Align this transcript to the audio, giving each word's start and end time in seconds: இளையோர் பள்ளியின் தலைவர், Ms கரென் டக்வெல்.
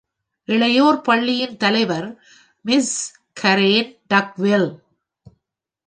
இளையோர் 0.47 1.01
பள்ளியின் 1.01 1.57
தலைவர், 1.57 2.19
Ms 2.65 2.89
கரென் 3.33 3.99
டக்வெல். 4.07 4.69